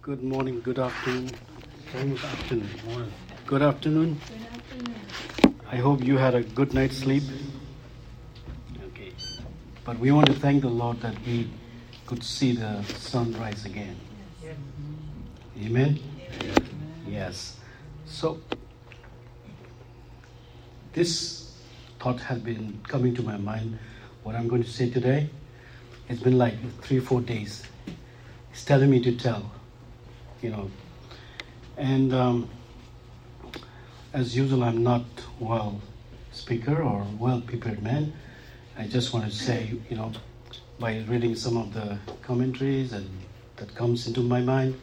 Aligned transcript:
Good 0.00 0.22
morning, 0.22 0.60
good 0.60 0.78
afternoon. 0.78 1.30
Good 1.92 2.24
afternoon. 2.24 3.12
Good 3.46 3.62
afternoon. 3.62 4.20
I 5.68 5.76
hope 5.76 6.04
you 6.04 6.16
had 6.18 6.36
a 6.36 6.42
good 6.42 6.72
night's 6.72 6.98
sleep. 6.98 7.24
Okay. 8.86 9.12
But 9.84 9.98
we 9.98 10.12
want 10.12 10.26
to 10.28 10.34
thank 10.34 10.62
the 10.62 10.68
Lord 10.68 11.00
that 11.00 11.18
we 11.26 11.50
could 12.06 12.22
see 12.22 12.52
the 12.52 12.84
sunrise 12.84 13.64
again. 13.64 13.96
Amen? 15.60 15.98
Yes. 17.08 17.58
So, 18.06 18.40
this 20.92 21.56
thought 21.98 22.20
has 22.20 22.38
been 22.38 22.78
coming 22.86 23.16
to 23.16 23.22
my 23.22 23.36
mind. 23.36 23.80
What 24.22 24.36
I'm 24.36 24.46
going 24.46 24.62
to 24.62 24.70
say 24.70 24.90
today, 24.90 25.30
it's 26.08 26.22
been 26.22 26.38
like 26.38 26.54
three, 26.82 27.00
four 27.00 27.20
days. 27.20 27.64
He's 28.50 28.64
telling 28.64 28.90
me 28.90 29.02
to 29.02 29.14
tell, 29.16 29.50
you 30.40 30.50
know. 30.50 30.70
And 31.76 32.12
um, 32.14 32.48
as 34.12 34.36
usual, 34.36 34.64
I'm 34.64 34.82
not 34.82 35.04
well 35.38 35.80
speaker 36.32 36.82
or 36.82 37.06
well 37.18 37.40
prepared 37.40 37.82
man. 37.82 38.12
I 38.76 38.86
just 38.86 39.12
want 39.12 39.26
to 39.26 39.30
say, 39.30 39.72
you 39.90 39.96
know, 39.96 40.12
by 40.78 41.04
reading 41.08 41.34
some 41.34 41.56
of 41.56 41.74
the 41.74 41.98
commentaries 42.22 42.92
and 42.92 43.08
that 43.56 43.74
comes 43.74 44.06
into 44.06 44.20
my 44.20 44.40
mind, 44.40 44.80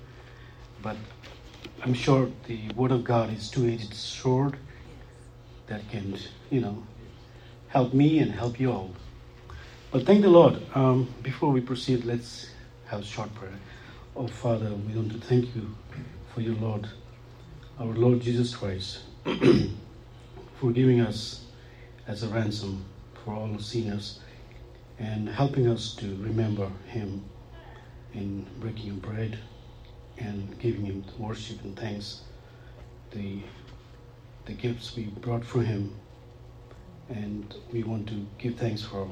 but 0.82 0.98
I'm 1.82 1.94
sure 1.94 2.30
the 2.48 2.70
Word 2.76 2.92
of 2.92 3.04
God 3.04 3.32
is 3.34 3.50
two-edged 3.50 3.94
sword 3.94 4.58
that 5.68 5.88
can, 5.90 6.18
you 6.50 6.62
know, 6.62 6.84
help 7.70 7.94
me 7.94 8.20
and 8.20 8.32
help 8.32 8.60
you 8.60 8.72
all. 8.72 8.92
But 9.96 10.06
thank 10.06 10.24
the 10.24 10.30
Lord. 10.30 10.62
Um, 10.76 11.08
before 11.24 11.54
we 11.54 11.62
proceed, 11.62 12.04
let's 12.04 12.48
have 12.88 13.00
a 13.00 13.06
short 13.06 13.34
prayer. 13.34 13.58
Oh 14.14 14.28
Father, 14.28 14.70
we 14.74 14.94
want 14.94 15.14
to 15.14 15.20
thank 15.20 15.56
you 15.56 15.74
for 16.34 16.42
your 16.42 16.56
Lord, 16.56 16.90
our 17.80 17.94
Lord 17.94 18.20
Jesus 18.20 18.54
Christ, 18.54 19.04
for 19.24 20.72
giving 20.74 21.00
us 21.00 21.46
as 22.10 22.24
a 22.24 22.28
ransom 22.28 22.84
for 23.24 23.36
all 23.36 23.58
sinners 23.58 24.20
and 25.00 25.30
helping 25.30 25.66
us 25.70 25.96
to 25.96 26.08
remember 26.18 26.70
Him 26.88 27.24
in 28.14 28.46
breaking 28.60 29.00
bread 29.00 29.40
and 30.18 30.60
giving 30.60 30.84
Him 30.88 31.06
worship 31.18 31.64
and 31.64 31.80
thanks. 31.80 32.20
The 33.12 33.40
the 34.44 34.52
gifts 34.52 34.94
we 34.98 35.04
brought 35.04 35.46
for 35.46 35.62
Him, 35.62 35.96
and 37.08 37.56
we 37.72 37.84
want 37.84 38.10
to 38.10 38.28
give 38.38 38.56
thanks 38.56 38.82
for 38.82 39.08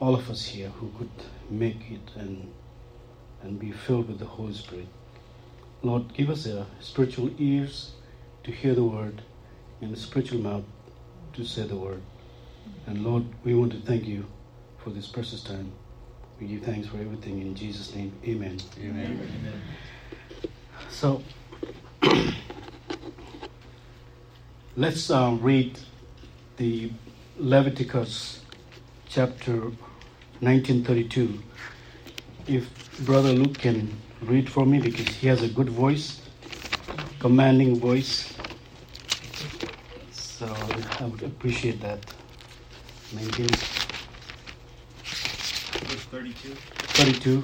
all 0.00 0.14
of 0.14 0.30
us 0.30 0.46
here 0.46 0.70
who 0.70 0.90
could 0.98 1.10
make 1.50 1.90
it 1.90 2.10
and 2.16 2.52
and 3.42 3.58
be 3.58 3.70
filled 3.70 4.08
with 4.08 4.18
the 4.18 4.26
Holy 4.26 4.52
Spirit. 4.52 4.86
Lord, 5.82 6.12
give 6.12 6.28
us 6.28 6.44
a 6.46 6.66
spiritual 6.80 7.30
ears 7.38 7.92
to 8.44 8.50
hear 8.50 8.74
the 8.74 8.84
word 8.84 9.22
and 9.80 9.94
a 9.94 9.96
spiritual 9.96 10.40
mouth 10.40 10.64
to 11.32 11.44
say 11.44 11.66
the 11.66 11.76
word. 11.76 12.02
And 12.86 13.02
Lord, 13.02 13.24
we 13.44 13.54
want 13.54 13.72
to 13.72 13.78
thank 13.78 14.04
you 14.04 14.26
for 14.84 14.90
this 14.90 15.06
precious 15.06 15.42
time. 15.42 15.72
We 16.38 16.48
give 16.48 16.62
thanks 16.62 16.88
for 16.88 16.98
everything 16.98 17.40
in 17.40 17.54
Jesus' 17.54 17.94
name. 17.94 18.12
Amen. 18.26 18.58
Amen. 18.78 19.28
Amen. 19.40 19.60
So 20.90 21.22
let's 24.76 25.10
uh, 25.10 25.36
read 25.40 25.78
the 26.58 26.92
Leviticus 27.38 28.42
chapter 29.08 29.72
1932. 30.40 31.42
If 32.48 32.68
Brother 33.04 33.30
Luke 33.30 33.58
can 33.58 33.90
read 34.22 34.48
for 34.48 34.66
me 34.66 34.80
because 34.80 35.06
he 35.06 35.28
has 35.28 35.42
a 35.42 35.48
good 35.48 35.68
voice, 35.68 36.20
commanding 37.18 37.78
voice. 37.78 38.34
So 40.10 40.46
I 40.98 41.04
would 41.06 41.22
appreciate 41.22 41.80
that. 41.80 41.98
19. 43.12 43.48
32. 46.10 46.54
32. 46.54 47.42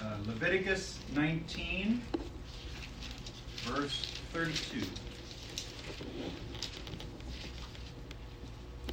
Uh, 0.00 0.16
Leviticus 0.26 0.98
19, 1.14 2.00
verse 3.64 4.12
32. 4.32 4.80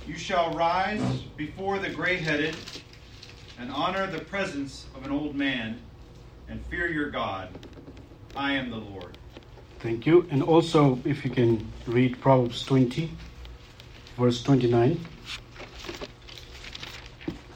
You 0.05 0.16
shall 0.33 0.51
rise 0.55 1.21
before 1.38 1.77
the 1.77 1.91
gray 1.91 2.17
headed 2.17 2.55
and 3.59 3.69
honor 3.69 4.07
the 4.07 4.17
presence 4.17 4.88
of 4.95 5.05
an 5.05 5.11
old 5.11 5.35
man 5.35 5.79
and 6.49 6.59
fear 6.66 6.88
your 6.88 7.11
God. 7.11 7.49
I 8.35 8.53
am 8.53 8.72
the 8.72 8.77
Lord. 8.77 9.16
Thank 9.79 10.07
you. 10.07 10.25
And 10.31 10.41
also, 10.41 10.97
if 11.05 11.23
you 11.23 11.29
can 11.29 11.72
read 11.85 12.19
Proverbs 12.19 12.66
20, 12.66 13.11
verse 14.17 14.41
29. 14.41 15.05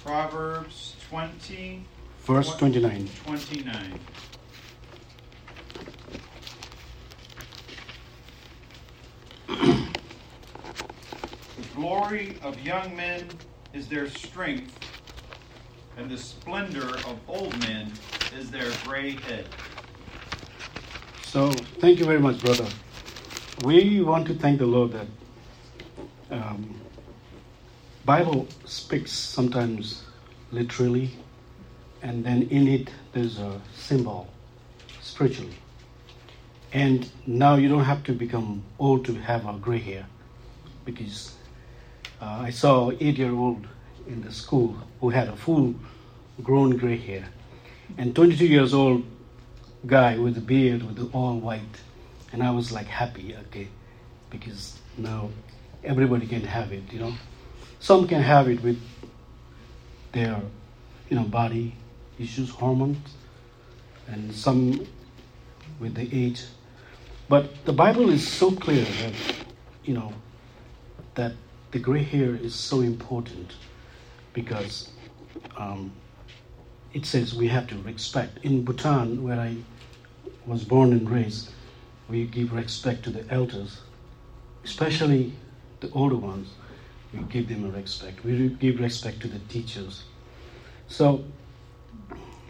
Proverbs 0.04 0.96
20, 1.10 1.84
Verse 2.26 2.56
29. 2.58 3.10
29. 3.26 4.00
Glory 11.78 12.40
of 12.42 12.60
young 12.60 12.96
men 12.96 13.40
is 13.72 13.88
their 13.88 14.10
strength, 14.10 14.80
and 15.96 16.10
the 16.10 16.18
splendor 16.18 16.90
of 17.06 17.20
old 17.28 17.56
men 17.56 18.00
is 18.32 18.50
their 18.50 18.72
gray 18.84 19.12
head. 19.12 19.46
So, 21.22 21.68
thank 21.80 22.00
you 22.00 22.06
very 22.06 22.20
much, 22.20 22.42
brother. 22.42 22.72
We 23.62 24.02
want 24.02 24.26
to 24.28 24.34
thank 24.34 24.58
the 24.58 24.66
Lord 24.66 24.92
that 24.94 25.08
um, 26.32 26.82
Bible 28.06 28.48
speaks 28.66 29.12
sometimes 29.12 30.04
literally, 30.52 31.12
and 32.02 32.26
then 32.26 32.42
in 32.44 32.68
it 32.68 32.90
there's 33.14 33.38
a 33.38 33.62
symbol 33.76 34.34
spiritually. 35.00 35.60
And 36.74 37.12
now 37.28 37.56
you 37.56 37.70
don't 37.70 37.86
have 37.86 38.04
to 38.06 38.14
become 38.14 38.64
old 38.80 39.06
to 39.06 39.14
have 39.16 39.48
a 39.48 39.54
gray 39.60 39.80
hair, 39.80 40.08
because 40.86 41.38
uh, 42.22 42.40
I 42.42 42.50
saw 42.50 42.90
an 42.90 42.98
eight-year-old 43.00 43.68
in 44.08 44.22
the 44.22 44.32
school 44.32 44.76
who 45.02 45.10
had 45.10 45.28
a 45.28 45.36
full-grown 45.36 46.78
gray 46.78 46.98
hair, 46.98 47.26
and 47.98 48.16
22 48.16 48.46
years 48.46 48.74
old 48.74 49.04
guy 49.86 50.18
with 50.18 50.38
a 50.38 50.42
beard 50.42 50.84
with 50.84 51.14
all 51.14 51.40
white. 51.40 51.82
And 52.34 52.44
i 52.44 52.52
was 52.52 52.72
like 52.72 52.88
happy 52.88 53.36
okay 53.48 53.70
because 54.30 54.78
now 54.98 55.30
everybody 55.84 56.28
can 56.28 56.42
have 56.42 56.72
it 56.74 56.84
you 56.92 57.00
know. 57.00 57.14
Some 57.80 58.08
can 58.08 58.22
have 58.22 58.50
it 58.50 58.62
with 58.64 58.82
their 60.12 60.42
you 61.10 61.16
know 61.16 61.24
body 61.24 61.76
issues 62.20 62.50
hormones 62.50 63.16
and 64.08 64.34
some 64.34 64.86
with 65.80 65.94
the 65.96 66.10
age. 66.12 66.44
But 67.30 67.66
the 67.66 67.74
bible 67.74 68.10
is 68.10 68.28
so 68.28 68.52
clear 68.52 68.84
that 68.84 69.14
you 69.86 69.94
know 69.94 70.12
that 71.16 71.34
the 71.72 71.80
gray 71.80 72.04
hair 72.04 72.36
is 72.36 72.56
so 72.56 72.82
important 72.82 73.54
because 74.34 74.90
um, 75.58 75.92
it 76.94 77.06
says 77.06 77.34
we 77.36 77.48
have 77.48 77.68
to 77.68 77.78
respect. 77.80 78.40
In 78.44 78.64
Bhutan, 78.64 79.24
where 79.24 79.40
I 79.40 79.58
was 80.46 80.64
born 80.64 80.92
and 80.94 81.10
raised, 81.10 81.52
we 82.10 82.26
give 82.26 82.54
respect 82.54 83.04
to 83.04 83.10
the 83.10 83.26
elders, 83.34 83.82
especially 84.64 85.34
the 85.82 85.92
older 85.92 86.16
ones. 86.16 86.50
We 87.14 87.20
give 87.24 87.48
them 87.50 87.66
a 87.66 87.70
respect. 87.70 88.24
We 88.24 88.50
give 88.50 88.80
respect 88.80 89.22
to 89.22 89.28
the 89.28 89.40
teachers. 89.40 90.04
So 90.88 91.24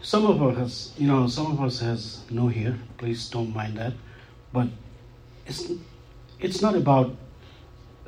some 0.02 0.26
of 0.26 0.42
us, 0.42 0.92
you 0.96 1.06
know, 1.06 1.26
some 1.26 1.52
of 1.52 1.60
us 1.60 1.80
has 1.80 2.22
no 2.30 2.48
hair. 2.48 2.76
Please 2.98 3.28
don't 3.28 3.54
mind 3.54 3.76
that. 3.78 3.94
But 4.52 4.68
it's 5.46 5.72
it's 6.40 6.62
not 6.62 6.74
about 6.76 7.16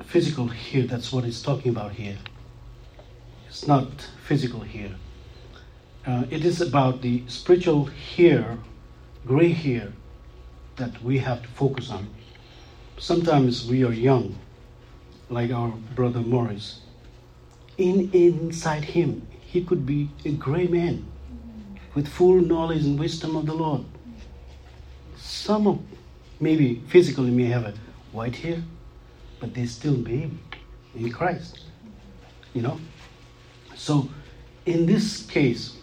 physical 0.05 0.49
here, 0.49 0.87
that's 0.87 1.12
what 1.12 1.25
it's 1.25 1.43
talking 1.43 1.70
about 1.70 1.93
here. 1.93 2.19
It's 3.49 3.67
not 3.67 3.88
physical 4.25 4.61
here. 4.61 4.94
Uh, 6.06 6.25
it 6.31 6.44
is 6.44 6.61
about 6.61 7.02
the 7.02 7.23
spiritual 7.26 7.87
here, 7.87 8.58
gray 9.26 9.49
here, 9.49 9.93
that 10.76 11.02
we 11.02 11.19
have 11.19 11.43
to 11.43 11.49
focus 11.49 11.91
on. 11.91 12.08
Sometimes 12.99 13.67
we 13.67 13.85
are 13.85 13.93
young, 13.93 14.38
like 15.29 15.50
our 15.50 15.70
brother 15.94 16.20
Morris. 16.20 16.81
In 17.76 18.11
inside 18.12 18.85
him, 18.85 19.26
he 19.41 19.64
could 19.64 19.85
be 19.85 20.11
a 20.25 20.31
gray 20.31 20.67
man 20.67 21.06
with 21.94 22.08
full 22.08 22.41
knowledge 22.41 22.85
and 22.85 22.99
wisdom 22.99 23.37
of 23.37 23.47
the 23.47 23.55
Lord. 23.55 23.85
Some 25.17 25.67
of 25.67 25.81
maybe 26.41 26.82
physically 26.88 27.31
may 27.31 27.47
have 27.47 27.64
a 27.64 27.75
white 28.12 28.37
hair, 28.37 28.62
but 29.41 29.55
they're 29.55 29.67
still 29.67 29.97
baby 29.97 30.39
in 30.95 31.11
Christ. 31.11 31.61
You 32.55 32.63
know? 32.63 32.81
So 33.75 34.09
in 34.67 34.87
this 34.87 35.23
case, 35.27 35.77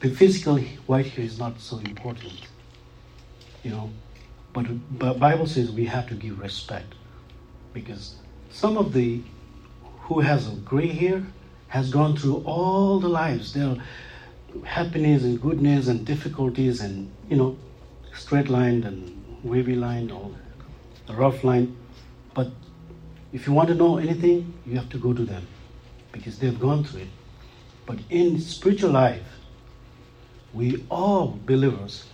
the 0.00 0.10
physical 0.10 0.58
white 0.86 1.06
hair 1.06 1.24
is 1.24 1.38
not 1.38 1.60
so 1.60 1.78
important. 1.78 2.48
You 3.62 3.70
know? 3.70 3.90
But 4.52 4.66
the 4.98 5.14
Bible 5.14 5.46
says 5.46 5.70
we 5.70 5.86
have 5.86 6.08
to 6.08 6.14
give 6.14 6.38
respect. 6.40 6.94
Because 7.72 8.16
some 8.50 8.76
of 8.76 8.92
the 8.92 9.22
who 10.02 10.20
has 10.20 10.48
a 10.48 10.56
gray 10.56 10.88
hair 10.88 11.22
has 11.68 11.90
gone 11.90 12.16
through 12.16 12.42
all 12.44 13.00
the 13.00 13.08
lives. 13.08 13.54
There 13.54 13.66
are 13.66 13.76
happiness 14.64 15.22
and 15.22 15.40
goodness 15.40 15.88
and 15.88 16.04
difficulties 16.04 16.82
and 16.82 17.10
you 17.30 17.36
know 17.36 17.56
straight 18.14 18.50
line 18.50 18.84
and 18.84 19.40
wavy 19.42 19.74
line 19.74 20.10
or 20.10 20.30
rough 21.14 21.44
line. 21.44 21.76
But 22.34 22.50
if 23.32 23.46
you 23.46 23.52
want 23.52 23.68
to 23.68 23.74
know 23.74 23.98
anything, 23.98 24.54
you 24.66 24.76
have 24.76 24.88
to 24.90 24.98
go 24.98 25.12
to 25.12 25.24
them 25.24 25.46
because 26.12 26.38
they've 26.38 26.58
gone 26.58 26.84
through 26.84 27.02
it. 27.02 27.08
But 27.86 27.98
in 28.10 28.40
spiritual 28.40 28.90
life, 28.90 29.26
we 30.52 30.84
all 30.90 31.38
believers, 31.46 32.04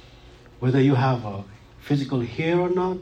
whether 0.60 0.80
you 0.80 0.94
have 0.94 1.24
a 1.24 1.44
physical 1.80 2.20
hair 2.20 2.58
or 2.58 2.70
not, 2.70 2.98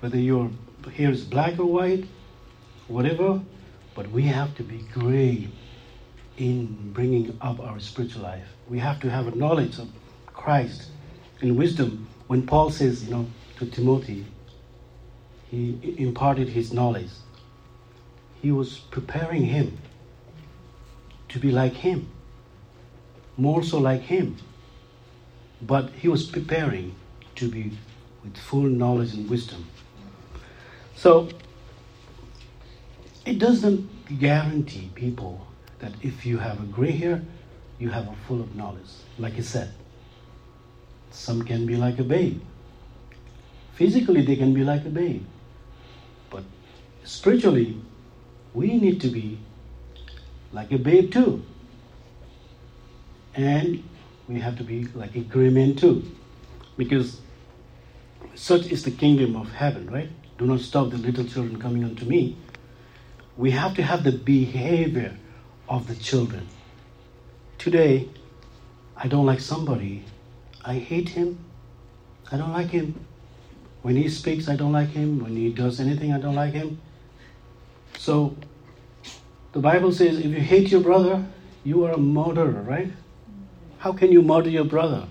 whether 0.00 0.18
your 0.18 0.50
hair 0.94 1.10
is 1.10 1.24
black 1.24 1.58
or 1.58 1.66
white, 1.66 2.04
whatever, 2.88 3.40
but 3.94 4.10
we 4.10 4.22
have 4.22 4.54
to 4.56 4.62
be 4.62 4.78
gray 4.92 5.48
in 6.38 6.92
bringing 6.92 7.36
up 7.40 7.60
our 7.60 7.78
spiritual 7.80 8.22
life. 8.22 8.46
We 8.68 8.78
have 8.78 9.00
to 9.00 9.10
have 9.10 9.26
a 9.26 9.36
knowledge 9.36 9.78
of 9.78 9.88
Christ 10.26 10.88
and 11.42 11.56
wisdom. 11.56 12.08
When 12.28 12.46
Paul 12.46 12.70
says, 12.70 13.04
you 13.04 13.10
know, 13.10 13.26
to 13.58 13.66
Timothy, 13.66 14.24
he 15.50 15.96
imparted 15.98 16.50
his 16.50 16.72
knowledge. 16.72 17.10
He 18.40 18.52
was 18.52 18.78
preparing 18.78 19.44
him 19.44 19.78
to 21.28 21.38
be 21.40 21.50
like 21.50 21.74
him, 21.74 22.08
more 23.36 23.62
so 23.62 23.78
like 23.78 24.02
him. 24.02 24.36
But 25.60 25.90
he 25.90 26.08
was 26.08 26.24
preparing 26.24 26.94
to 27.34 27.48
be 27.48 27.72
with 28.22 28.36
full 28.36 28.62
knowledge 28.62 29.12
and 29.14 29.28
wisdom. 29.28 29.66
So, 30.94 31.28
it 33.26 33.38
doesn't 33.38 34.18
guarantee 34.20 34.90
people 34.94 35.46
that 35.80 35.92
if 36.02 36.24
you 36.24 36.38
have 36.38 36.62
a 36.62 36.66
gray 36.66 36.92
hair, 36.92 37.22
you 37.78 37.90
have 37.90 38.06
a 38.06 38.14
full 38.28 38.40
of 38.40 38.54
knowledge. 38.54 38.90
Like 39.18 39.36
I 39.36 39.40
said, 39.40 39.72
some 41.10 41.42
can 41.42 41.66
be 41.66 41.76
like 41.76 41.98
a 41.98 42.04
babe. 42.04 42.40
Physically, 43.74 44.22
they 44.22 44.36
can 44.36 44.54
be 44.54 44.62
like 44.62 44.84
a 44.84 44.90
babe. 44.90 45.24
But 46.30 46.44
spiritually, 47.04 47.80
we 48.54 48.78
need 48.78 49.00
to 49.02 49.08
be 49.08 49.38
like 50.52 50.72
a 50.72 50.78
babe 50.78 51.12
too. 51.12 51.44
And 53.34 53.82
we 54.28 54.40
have 54.40 54.56
to 54.58 54.64
be 54.64 54.84
like 54.94 55.14
a 55.16 55.20
gray 55.20 55.50
man 55.50 55.76
too. 55.76 56.04
Because 56.76 57.20
such 58.34 58.66
is 58.66 58.84
the 58.84 58.90
kingdom 58.90 59.36
of 59.36 59.52
heaven, 59.52 59.90
right? 59.90 60.10
Do 60.38 60.46
not 60.46 60.60
stop 60.60 60.90
the 60.90 60.96
little 60.96 61.24
children 61.24 61.60
coming 61.60 61.84
unto 61.84 62.04
me. 62.04 62.36
We 63.36 63.50
have 63.50 63.74
to 63.76 63.82
have 63.82 64.04
the 64.04 64.12
behavior 64.12 65.16
of 65.68 65.86
the 65.86 65.94
children. 65.94 66.48
Today, 67.58 68.08
I 68.96 69.08
don't 69.08 69.26
like 69.26 69.40
somebody. 69.40 70.04
I 70.64 70.74
hate 70.74 71.10
him. 71.10 71.38
I 72.30 72.36
don't 72.36 72.52
like 72.52 72.68
him. 72.68 73.04
When 73.82 73.96
he 73.96 74.08
speaks, 74.08 74.48
I 74.48 74.56
don't 74.56 74.72
like 74.72 74.90
him. 74.90 75.20
When 75.20 75.36
he 75.36 75.50
does 75.50 75.80
anything, 75.80 76.12
I 76.12 76.18
don't 76.18 76.34
like 76.34 76.52
him. 76.52 76.80
So, 77.98 78.36
the 79.52 79.60
Bible 79.60 79.92
says 79.92 80.18
if 80.18 80.26
you 80.26 80.40
hate 80.40 80.70
your 80.70 80.80
brother, 80.80 81.24
you 81.64 81.84
are 81.84 81.92
a 81.92 81.98
murderer, 81.98 82.62
right? 82.62 82.92
How 83.78 83.92
can 83.92 84.12
you 84.12 84.22
murder 84.22 84.50
your 84.50 84.64
brother? 84.64 85.06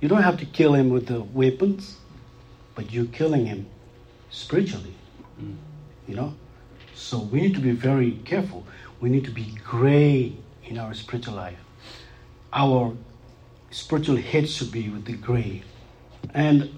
You 0.00 0.08
don't 0.08 0.22
have 0.22 0.38
to 0.38 0.46
kill 0.46 0.74
him 0.74 0.90
with 0.90 1.06
the 1.06 1.22
weapons, 1.22 1.96
but 2.74 2.92
you're 2.92 3.06
killing 3.06 3.46
him 3.46 3.66
spiritually. 4.30 4.94
Mm. 5.40 5.56
You 6.06 6.16
know? 6.16 6.34
So 6.94 7.18
we 7.18 7.40
need 7.40 7.54
to 7.54 7.60
be 7.60 7.72
very 7.72 8.12
careful. 8.24 8.66
We 9.00 9.08
need 9.08 9.24
to 9.24 9.30
be 9.30 9.54
gray 9.64 10.36
in 10.64 10.78
our 10.78 10.94
spiritual 10.94 11.34
life. 11.34 11.58
Our 12.52 12.96
spiritual 13.70 14.16
head 14.16 14.48
should 14.48 14.70
be 14.70 14.88
with 14.88 15.04
the 15.04 15.14
gray. 15.14 15.62
And 16.32 16.70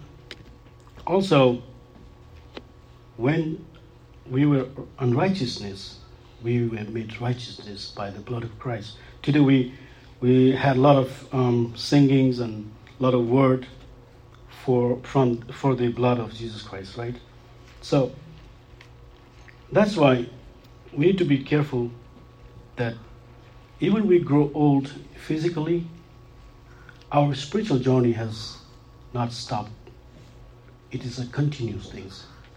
also, 1.07 1.63
when 3.17 3.65
we 4.29 4.45
were 4.45 4.67
unrighteousness, 4.99 5.99
we 6.43 6.69
were 6.69 6.85
made 6.85 7.21
righteousness 7.21 7.93
by 7.97 8.11
the 8.11 8.21
blood 8.21 8.43
of 8.45 8.59
Christ. 8.59 8.97
Today 9.23 9.41
we 9.41 9.75
we 10.21 10.53
had 10.53 10.77
a 10.77 10.81
lot 10.81 10.97
of 10.97 11.35
um, 11.35 11.75
singings 11.77 12.41
and 12.41 12.71
a 12.99 13.03
lot 13.03 13.15
of 13.15 13.29
word 13.29 13.67
for 14.65 14.99
from 15.03 15.43
for 15.43 15.75
the 15.75 15.89
blood 15.89 16.19
of 16.19 16.35
Jesus 16.35 16.63
Christ, 16.63 16.97
right? 16.97 17.15
So 17.81 18.13
that's 19.71 19.97
why 19.97 20.27
we 20.93 21.07
need 21.07 21.19
to 21.19 21.25
be 21.25 21.43
careful 21.43 21.91
that 22.77 22.95
even 23.81 24.07
we 24.07 24.19
grow 24.19 24.51
old 24.55 24.93
physically, 25.15 25.87
our 27.13 27.35
spiritual 27.35 27.79
journey 27.79 28.13
has 28.13 28.59
not 29.13 29.33
stopped. 29.33 29.71
It 30.91 31.05
is 31.05 31.19
a 31.19 31.27
continuous 31.27 31.91
thing. 31.91 32.11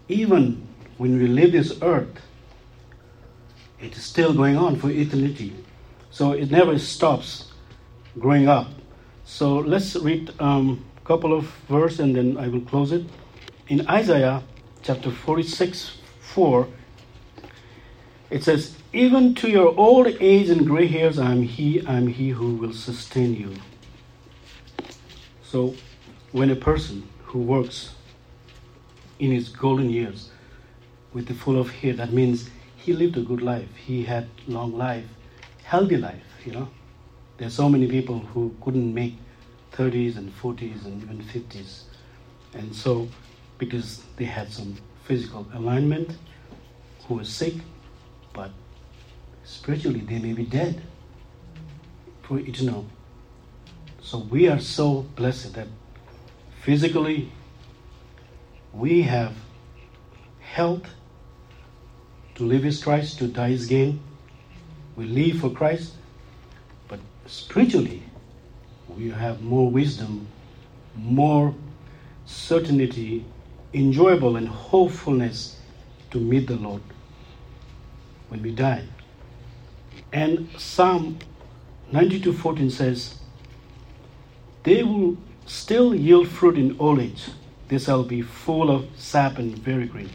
Even 0.08 0.66
when 0.98 1.18
we 1.18 1.26
leave 1.26 1.52
this 1.52 1.78
earth, 1.82 2.20
it 3.80 3.96
is 3.96 4.04
still 4.04 4.32
going 4.34 4.56
on 4.56 4.76
for 4.76 4.90
eternity. 4.90 5.52
So 6.10 6.32
it 6.32 6.50
never 6.50 6.78
stops 6.78 7.50
growing 8.18 8.48
up. 8.48 8.68
So 9.24 9.56
let's 9.56 9.96
read 9.96 10.30
a 10.38 10.44
um, 10.44 10.84
couple 11.04 11.32
of 11.32 11.44
verses 11.68 12.00
and 12.00 12.14
then 12.14 12.36
I 12.36 12.48
will 12.48 12.60
close 12.60 12.92
it. 12.92 13.04
In 13.68 13.88
Isaiah 13.88 14.42
chapter 14.82 15.10
46 15.10 15.98
4, 16.20 16.68
it 18.30 18.44
says, 18.44 18.76
Even 18.92 19.34
to 19.36 19.48
your 19.48 19.76
old 19.76 20.06
age 20.20 20.50
and 20.50 20.66
gray 20.66 20.86
hairs, 20.86 21.18
I 21.18 21.32
am 21.32 21.42
He, 21.42 21.84
I 21.86 21.96
am 21.96 22.06
He 22.06 22.30
who 22.30 22.54
will 22.54 22.72
sustain 22.72 23.34
you. 23.34 23.54
So, 25.42 25.74
when 26.32 26.50
a 26.50 26.56
person 26.56 27.08
who 27.24 27.40
works 27.40 27.90
in 29.20 29.30
his 29.30 29.50
golden 29.50 29.90
years 29.90 30.30
with 31.12 31.26
the 31.26 31.34
full 31.34 31.60
of 31.60 31.70
hair, 31.70 31.92
that 31.92 32.12
means 32.12 32.50
he 32.76 32.92
lived 32.92 33.16
a 33.16 33.20
good 33.20 33.42
life. 33.42 33.68
He 33.76 34.04
had 34.04 34.26
long 34.48 34.76
life, 34.76 35.04
healthy 35.62 35.98
life, 35.98 36.24
you 36.44 36.52
know. 36.52 36.68
There's 37.36 37.54
so 37.54 37.68
many 37.68 37.86
people 37.86 38.18
who 38.18 38.54
couldn't 38.62 38.92
make 38.92 39.14
30s 39.72 40.16
and 40.16 40.32
40s 40.36 40.84
and 40.84 41.02
even 41.02 41.22
50s. 41.22 41.82
And 42.54 42.74
so, 42.74 43.08
because 43.58 44.02
they 44.16 44.24
had 44.24 44.50
some 44.52 44.76
physical 45.04 45.46
alignment, 45.54 46.16
who 47.06 47.16
was 47.16 47.28
sick, 47.28 47.54
but 48.32 48.50
spiritually 49.44 50.00
they 50.00 50.18
may 50.18 50.32
be 50.32 50.44
dead 50.44 50.80
for 52.22 52.38
eternal. 52.38 52.86
So 54.00 54.18
we 54.18 54.48
are 54.48 54.60
so 54.60 55.02
blessed 55.16 55.54
that 55.54 55.66
physically 56.62 57.32
we 58.72 59.02
have 59.02 59.34
health 60.40 60.84
to 62.34 62.44
live 62.44 62.64
is 62.64 62.82
Christ, 62.82 63.18
to 63.18 63.26
die 63.26 63.48
is 63.48 63.66
gain. 63.66 64.00
We 64.96 65.06
live 65.06 65.40
for 65.40 65.50
Christ, 65.50 65.92
but 66.88 67.00
spiritually 67.26 68.02
we 68.88 69.10
have 69.10 69.42
more 69.42 69.70
wisdom, 69.70 70.26
more 70.96 71.54
certainty, 72.26 73.24
enjoyable 73.72 74.36
and 74.36 74.48
hopefulness 74.48 75.56
to 76.10 76.18
meet 76.18 76.46
the 76.46 76.56
Lord 76.56 76.82
when 78.28 78.42
we 78.42 78.52
die. 78.52 78.84
And 80.12 80.48
Psalm 80.56 81.18
92:14 81.92 82.70
says, 82.70 83.18
"They 84.62 84.82
will 84.82 85.16
still 85.46 85.94
yield 85.94 86.28
fruit 86.28 86.56
in 86.56 86.76
old 86.78 87.00
age. 87.00 87.24
They 87.70 87.78
shall 87.78 88.02
be 88.02 88.20
full 88.20 88.68
of 88.68 88.88
sap 88.96 89.38
and 89.38 89.56
very 89.56 89.86
green." 89.86 90.10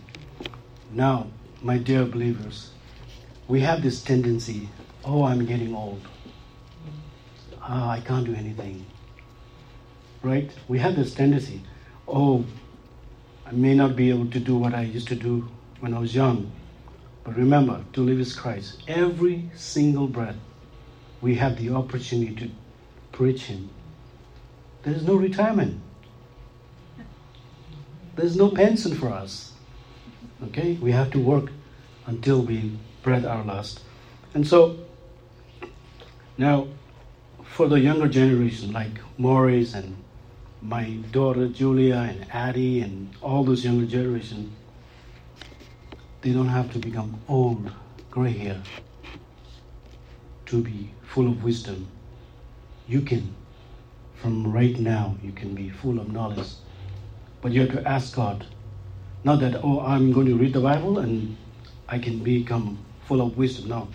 Now, 0.91 1.27
my 1.63 1.77
dear 1.77 2.03
believers, 2.05 2.71
we 3.47 3.61
have 3.61 3.81
this 3.81 4.03
tendency, 4.03 4.67
"Oh, 5.05 5.23
I'm 5.23 5.45
getting 5.45 5.73
old. 5.73 6.01
Ah, 7.61 7.91
I 7.91 8.01
can't 8.01 8.25
do 8.25 8.35
anything." 8.35 8.85
Right? 10.21 10.51
We 10.67 10.79
have 10.79 10.97
this 10.97 11.13
tendency, 11.13 11.61
"Oh, 12.09 12.43
I 13.45 13.53
may 13.53 13.73
not 13.73 13.95
be 13.95 14.09
able 14.09 14.27
to 14.35 14.39
do 14.51 14.57
what 14.57 14.73
I 14.73 14.81
used 14.81 15.07
to 15.07 15.15
do 15.15 15.47
when 15.79 15.93
I 15.93 15.99
was 15.99 16.13
young." 16.13 16.51
But 17.23 17.37
remember, 17.37 17.85
to 17.93 18.01
live 18.01 18.19
is 18.19 18.35
Christ. 18.35 18.83
Every 18.85 19.49
single 19.55 20.07
breath, 20.07 20.41
we 21.21 21.35
have 21.35 21.57
the 21.57 21.69
opportunity 21.69 22.35
to 22.35 22.51
preach 23.13 23.43
Him. 23.43 23.69
There 24.83 24.93
is 24.93 25.03
no 25.03 25.15
retirement. 25.15 25.84
There's 28.15 28.35
no 28.35 28.49
pension 28.49 28.95
for 28.95 29.09
us. 29.09 29.53
Okay? 30.43 30.73
We 30.81 30.91
have 30.91 31.11
to 31.11 31.19
work 31.19 31.51
until 32.05 32.41
we 32.41 32.77
breathe 33.01 33.25
our 33.25 33.43
last. 33.43 33.81
And 34.33 34.47
so, 34.47 34.77
now, 36.37 36.67
for 37.43 37.67
the 37.67 37.79
younger 37.79 38.07
generation, 38.07 38.73
like 38.73 38.99
Maurice 39.17 39.73
and 39.73 39.95
my 40.61 40.97
daughter 41.11 41.47
Julia 41.47 41.95
and 41.95 42.25
Addie 42.31 42.81
and 42.81 43.13
all 43.21 43.43
those 43.43 43.63
younger 43.63 43.85
generation, 43.85 44.51
they 46.21 46.31
don't 46.31 46.49
have 46.49 46.71
to 46.73 46.79
become 46.79 47.19
old, 47.27 47.71
gray 48.09 48.31
hair 48.31 48.61
to 50.47 50.61
be 50.61 50.91
full 51.03 51.27
of 51.27 51.43
wisdom. 51.43 51.87
You 52.87 53.01
can, 53.01 53.35
from 54.15 54.51
right 54.51 54.77
now, 54.79 55.15
you 55.23 55.31
can 55.31 55.55
be 55.55 55.69
full 55.69 55.99
of 55.99 56.11
knowledge. 56.11 56.49
But 57.45 57.51
you 57.51 57.61
have 57.61 57.73
to 57.73 57.87
ask 57.87 58.15
God. 58.15 58.43
Not 59.23 59.39
that, 59.41 59.63
oh, 59.63 59.79
I'm 59.81 60.11
going 60.11 60.25
to 60.25 60.35
read 60.35 60.53
the 60.53 60.61
Bible 60.61 60.97
and 60.97 61.37
I 61.87 61.99
can 61.99 62.23
become 62.23 62.83
full 63.05 63.21
of 63.21 63.37
wisdom. 63.37 63.69
No. 63.69 63.87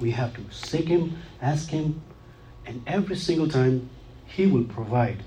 We 0.00 0.12
have 0.12 0.34
to 0.36 0.40
seek 0.50 0.86
Him, 0.86 1.18
ask 1.42 1.68
Him, 1.68 2.00
and 2.64 2.82
every 2.86 3.16
single 3.16 3.48
time 3.48 3.90
He 4.24 4.46
will 4.46 4.64
provide 4.64 5.22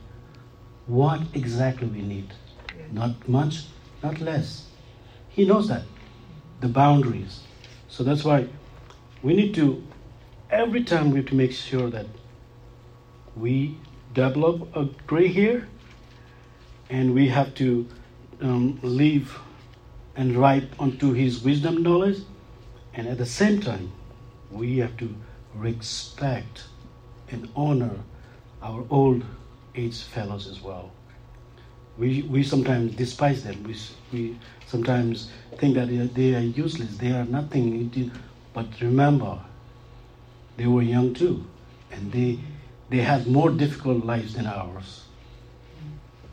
what 0.88 1.22
exactly 1.36 1.86
we 1.86 2.02
need. 2.02 2.34
Not 2.92 3.30
much, 3.30 3.66
not 4.02 4.20
less. 4.20 4.66
He 5.30 5.46
knows 5.46 5.68
that, 5.68 5.84
the 6.62 6.70
boundaries. 6.70 7.42
So 7.88 8.04
that's 8.04 8.24
why 8.24 8.48
we 9.22 9.36
need 9.36 9.54
to, 9.54 9.84
every 10.50 10.84
time 10.84 11.12
we 11.12 11.18
have 11.18 11.28
to 11.28 11.36
make 11.36 11.52
sure 11.52 11.92
that 11.92 12.08
we 13.36 13.78
develop 14.16 14.76
a 14.76 14.86
gray 15.06 15.28
hair 15.28 15.68
and 16.90 17.14
we 17.14 17.28
have 17.28 17.54
to 17.56 17.88
um, 18.42 18.80
live 18.82 19.38
and 20.16 20.36
ripe 20.36 20.70
unto 20.80 21.14
his 21.14 21.44
wisdom 21.44 21.84
knowledge. 21.84 22.20
And 22.94 23.08
at 23.08 23.18
the 23.18 23.26
same 23.26 23.62
time 23.62 23.92
we 24.52 24.78
have 24.80 24.98
to 24.98 25.16
respect 25.54 26.64
and 27.30 27.48
honor 27.56 27.96
our 28.62 28.86
old 28.90 29.24
age 29.76 30.02
fellows 30.02 30.48
as 30.48 30.62
well. 30.62 30.92
We, 31.98 32.24
we 32.24 32.44
sometimes 32.44 32.96
despise 32.96 33.44
them. 33.44 33.64
We, 33.64 33.76
we 34.12 34.40
sometimes 34.66 35.30
think 35.58 35.76
that 35.76 35.90
they 35.90 35.98
are, 35.98 36.06
they 36.06 36.36
are 36.36 36.40
useless. 36.40 36.98
They 36.98 37.12
are 37.12 37.26
nothing. 37.26 38.12
But 38.54 38.68
remember 38.82 39.40
they 40.58 40.66
were 40.66 40.82
young 40.82 41.14
too. 41.14 41.46
And 41.92 42.12
they 42.12 42.40
they 42.90 43.02
had 43.02 43.28
more 43.28 43.52
difficult 43.52 44.04
lives 44.04 44.34
than 44.34 44.48
ours 44.48 45.04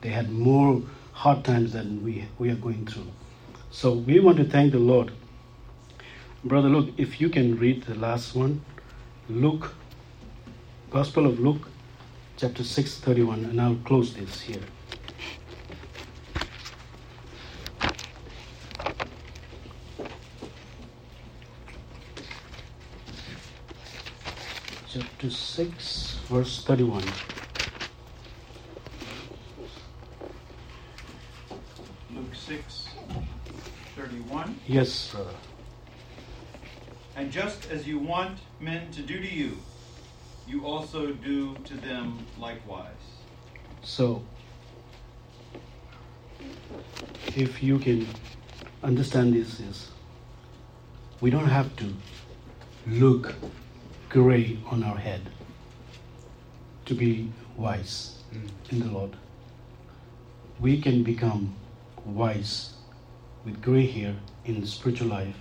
they 0.01 0.11
had 0.11 0.31
more 0.31 0.83
hard 1.13 1.45
times 1.45 1.73
than 1.73 2.05
we, 2.05 2.27
we 2.39 2.51
are 2.51 2.57
going 2.57 2.87
through. 2.87 3.11
So 3.71 3.93
we 3.93 4.21
want 4.21 4.37
to 4.39 4.45
thank 4.45 4.73
the 4.73 4.79
Lord. 4.79 5.13
Brother 6.45 6.69
Luke, 6.69 6.95
if 6.97 7.21
you 7.21 7.29
can 7.29 7.59
read 7.59 7.85
the 7.85 7.95
last 7.95 8.35
one, 8.35 8.61
Luke, 9.29 9.75
Gospel 10.91 11.27
of 11.27 11.41
Luke, 11.41 11.69
chapter 12.37 12.63
6, 12.63 12.99
31, 13.01 13.45
and 13.47 13.61
I'll 13.61 13.75
close 13.77 14.15
this 14.15 14.43
here. 14.43 14.63
Chapter 24.89 25.31
6, 25.31 26.19
verse 26.29 26.65
31. 26.65 27.03
Luke 32.15 32.35
6, 32.35 32.89
31. 33.97 34.55
Yes, 34.69 35.13
brother. 35.13 35.31
And 37.15 37.31
just 37.31 37.71
as 37.71 37.87
you 37.87 38.01
want 38.01 38.41
men 38.61 38.91
to 38.93 39.03
do 39.03 39.21
to 39.21 39.29
you, 39.29 39.59
you 40.49 40.67
also 40.67 41.13
do 41.13 41.55
to 41.55 41.75
them 41.75 42.27
likewise. 42.37 42.91
So, 43.83 44.25
if 47.37 47.63
you 47.63 47.79
can 47.79 48.09
understand 48.83 49.35
this, 49.35 49.61
is 49.61 49.91
we 51.21 51.31
don't 51.31 51.49
have 51.49 51.75
to 51.77 51.95
look 52.89 53.35
gray 54.09 54.59
on 54.71 54.83
our 54.83 54.97
head 54.97 55.21
to 56.87 56.95
be 56.95 57.31
wise 57.57 58.19
in 58.71 58.81
the 58.81 58.87
Lord. 58.87 59.17
We 60.59 60.81
can 60.81 61.05
become 61.05 61.55
wise 62.05 62.76
with 63.47 63.63
gray 63.63 63.87
hair 63.87 64.17
in 64.45 64.61
the 64.61 64.67
spiritual 64.67 65.07
life, 65.07 65.37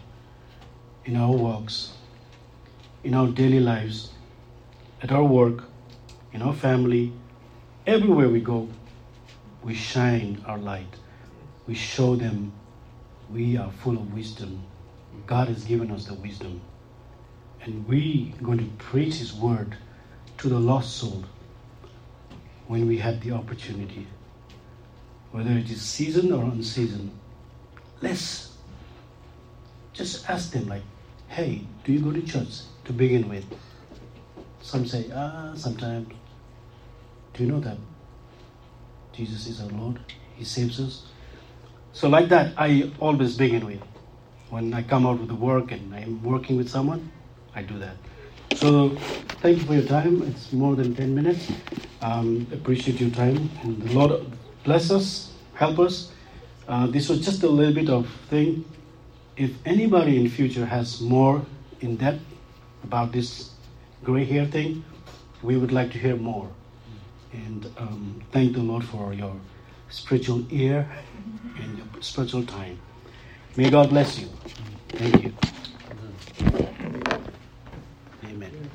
in 1.05 1.17
our 1.17 1.31
walks, 1.31 1.93
in 3.03 3.15
our 3.15 3.27
daily 3.27 3.59
lives, 3.59 4.11
at 5.01 5.11
our 5.11 5.23
work, 5.23 5.63
in 6.31 6.43
our 6.43 6.53
family, 6.53 7.11
everywhere 7.87 8.29
we 8.29 8.39
go, 8.39 8.69
we 9.63 9.73
shine 9.73 10.41
our 10.45 10.59
light. 10.59 10.95
We 11.65 11.73
show 11.73 12.15
them 12.15 12.53
we 13.31 13.57
are 13.57 13.71
full 13.71 13.97
of 13.97 14.13
wisdom. 14.13 14.63
God 15.25 15.47
has 15.47 15.63
given 15.65 15.89
us 15.89 16.05
the 16.05 16.13
wisdom. 16.13 16.61
And 17.63 17.87
we 17.87 18.35
are 18.39 18.43
going 18.43 18.59
to 18.59 18.65
preach 18.77 19.15
His 19.15 19.33
word 19.33 19.75
to 20.37 20.47
the 20.47 20.59
lost 20.59 20.97
soul 20.97 21.25
when 22.67 22.87
we 22.87 22.99
have 22.99 23.21
the 23.21 23.31
opportunity. 23.31 24.05
Whether 25.31 25.51
it 25.51 25.71
is 25.71 25.81
season 25.81 26.31
or 26.31 26.43
unseason, 26.43 27.09
let's 28.01 28.55
just 29.93 30.29
ask 30.29 30.51
them 30.51 30.67
like, 30.67 30.83
hey, 31.27 31.61
do 31.83 31.93
you 31.93 31.99
go 31.99 32.11
to 32.11 32.21
church 32.21 32.61
to 32.85 32.93
begin 32.93 33.29
with? 33.29 33.45
Some 34.61 34.85
say, 34.85 35.09
ah, 35.13 35.53
sometimes. 35.55 36.09
Do 37.33 37.43
you 37.43 37.51
know 37.51 37.59
that 37.59 37.77
Jesus 39.13 39.47
is 39.47 39.61
our 39.61 39.67
Lord? 39.67 39.99
He 40.35 40.45
saves 40.45 40.79
us. 40.79 41.03
So, 41.93 42.09
like 42.09 42.29
that, 42.29 42.53
I 42.57 42.91
always 42.99 43.37
begin 43.37 43.65
with. 43.65 43.81
When 44.49 44.73
I 44.73 44.83
come 44.83 45.05
out 45.05 45.19
of 45.19 45.27
the 45.27 45.35
work 45.35 45.71
and 45.71 45.93
I'm 45.93 46.23
working 46.23 46.57
with 46.57 46.69
someone, 46.69 47.11
I 47.53 47.61
do 47.61 47.77
that. 47.79 47.95
So, 48.55 48.95
thank 49.41 49.57
you 49.59 49.63
for 49.65 49.73
your 49.73 49.85
time. 49.85 50.21
It's 50.23 50.51
more 50.51 50.75
than 50.75 50.95
10 50.95 51.13
minutes. 51.13 51.51
Um, 52.01 52.47
appreciate 52.51 52.99
your 52.99 53.09
time. 53.11 53.49
And 53.63 53.81
the 53.81 53.93
Lord 53.93 54.25
bless 54.63 54.91
us, 54.91 55.31
help 55.53 55.79
us. 55.79 56.11
Uh, 56.67 56.87
this 56.87 57.09
was 57.09 57.23
just 57.23 57.43
a 57.43 57.47
little 57.47 57.73
bit 57.73 57.89
of 57.89 58.09
thing. 58.29 58.65
If 59.37 59.51
anybody 59.65 60.19
in 60.19 60.29
future 60.29 60.65
has 60.65 61.01
more 61.01 61.45
in 61.81 61.97
depth 61.97 62.23
about 62.83 63.11
this 63.11 63.51
gray 64.03 64.25
hair 64.25 64.45
thing, 64.45 64.83
we 65.43 65.57
would 65.57 65.71
like 65.71 65.91
to 65.91 65.99
hear 65.99 66.15
more. 66.15 66.49
And 67.33 67.65
um, 67.77 68.21
thank 68.31 68.53
the 68.53 68.61
Lord 68.61 68.83
for 68.83 69.13
your 69.13 69.35
spiritual 69.89 70.43
ear 70.51 70.89
and 71.61 71.77
your 71.77 71.87
spiritual 72.01 72.45
time. 72.45 72.79
May 73.55 73.69
God 73.69 73.89
bless 73.89 74.19
you. 74.19 74.27
Thank 74.89 75.23
you. 75.23 75.33
Amen. 78.23 78.69